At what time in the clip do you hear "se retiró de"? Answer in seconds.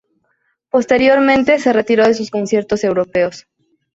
1.59-2.15